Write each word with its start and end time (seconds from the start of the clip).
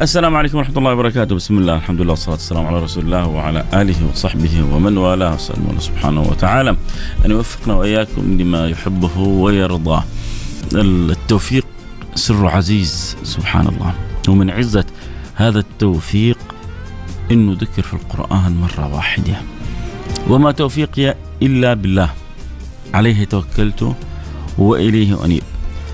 السلام 0.00 0.36
عليكم 0.36 0.58
ورحمة 0.58 0.78
الله 0.78 0.92
وبركاته. 0.92 1.34
بسم 1.34 1.58
الله 1.58 1.76
الحمد 1.76 2.00
لله 2.00 2.10
والصلاة 2.10 2.34
والسلام 2.34 2.66
على 2.66 2.78
رسول 2.82 3.04
الله 3.04 3.26
وعلى 3.26 3.64
آله 3.74 4.08
وصحبه 4.12 4.64
ومن 4.72 4.98
والاه. 4.98 5.34
أسأل 5.34 5.56
الله 5.56 5.80
سبحانه 5.80 6.20
وتعالى. 6.20 6.76
أن 7.24 7.30
يوفقنا 7.30 7.74
وإياكم 7.74 8.40
لما 8.40 8.68
يحبه 8.68 9.18
ويرضاه. 9.18 10.04
التوفيق 10.74 11.66
سر 12.14 12.48
عزيز 12.48 13.16
سبحان 13.22 13.66
الله. 13.68 13.94
ومن 14.28 14.50
عزة 14.50 14.84
هذا 15.34 15.58
التوفيق 15.58 16.38
إنه 17.30 17.52
ذكر 17.52 17.82
في 17.82 17.94
القرآن 17.94 18.56
مرة 18.56 18.94
واحدة. 18.94 19.36
وما 20.28 20.52
توفيقي 20.52 21.14
إلا 21.42 21.74
بالله. 21.74 22.10
عليه 22.94 23.24
توكلت 23.24 23.96
وإليه 24.58 25.24
أنيب. 25.24 25.42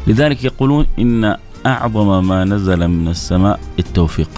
لذلك 0.06 0.45
يقولون 0.45 0.86
إن 0.98 1.36
أعظم 1.66 2.29
ما 2.29 2.45
نزل 2.45 2.88
من 2.88 3.09
السماء 3.09 3.61
التوفيق. 3.79 4.31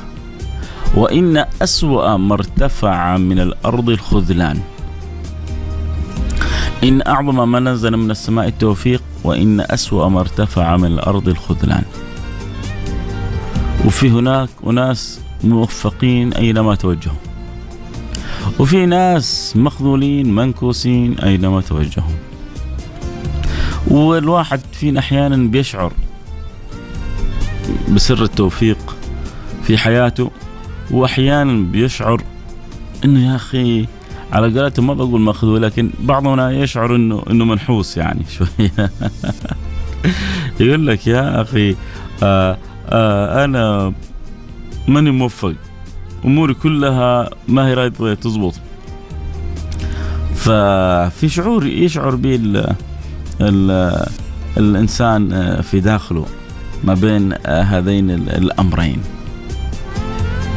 وإن 0.94 1.44
أسوأ 1.62 2.16
ما 2.16 2.34
ارتفع 2.34 3.16
من 3.16 3.38
الأرض 3.40 3.88
الخذلان. 3.88 4.60
إن 6.84 7.02
أعظم 7.06 7.52
ما 7.52 7.60
نزل 7.60 7.96
من 7.96 8.10
السماء 8.10 8.48
التوفيق 8.48 9.02
وإن 9.24 9.60
أسوأ 9.60 10.08
ما 10.08 10.20
ارتفع 10.20 10.76
من 10.76 10.84
الأرض 10.84 11.28
الخذلان. 11.28 11.84
وفي 13.86 14.10
هناك 14.10 14.48
أناس 14.66 15.20
موفقين 15.44 16.32
أينما 16.32 16.74
توجهوا. 16.74 17.16
وفي 18.58 18.86
ناس 18.86 19.52
مخذولين 19.56 20.34
منكوسين 20.34 21.18
أينما 21.18 21.60
توجهوا. 21.60 22.16
والواحد 23.90 24.60
فينا 24.72 25.00
أحيانا 25.00 25.36
بيشعر 25.36 25.92
بسر 27.94 28.22
التوفيق 28.22 28.96
في 29.62 29.78
حياته 29.78 30.30
وأحيانا 30.90 31.72
بيشعر 31.72 32.22
أنه 33.04 33.30
يا 33.30 33.36
أخي 33.36 33.86
على 34.32 34.60
قولتهم 34.60 34.86
ما 34.86 34.94
بقول 34.94 35.20
مخذول 35.20 35.62
لكن 35.62 35.90
بعضنا 36.00 36.50
يشعر 36.50 36.96
إنه 36.96 37.22
إنه 37.30 37.44
منحوس 37.44 37.96
يعني 37.96 38.24
شوية 38.38 38.90
يقول 40.60 40.86
لك 40.86 41.06
يا 41.06 41.42
أخي 41.42 41.76
آآ 42.22 42.58
آآ 42.88 43.44
أنا 43.44 43.92
ماني 44.88 45.10
موفق 45.10 45.54
أموري 46.24 46.54
كلها 46.54 47.30
ما 47.48 47.66
هي 47.66 47.74
رايضه 47.74 48.14
تزبط. 48.14 48.54
ففي 50.34 51.28
شعور 51.28 51.66
يشعر 51.66 52.14
به 52.14 52.34
ال 52.34 52.74
ال 53.40 54.06
الإنسان 54.56 55.30
في 55.62 55.80
داخله. 55.80 56.26
ما 56.84 56.94
بين 56.94 57.32
هذين 57.46 58.10
الأمرين. 58.10 59.17